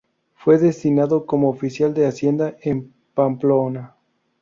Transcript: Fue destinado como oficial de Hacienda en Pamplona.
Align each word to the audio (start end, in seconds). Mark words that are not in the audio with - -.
Fue 0.33 0.57
destinado 0.57 1.27
como 1.27 1.47
oficial 1.47 1.93
de 1.93 2.07
Hacienda 2.07 2.55
en 2.63 2.91
Pamplona. 3.13 3.95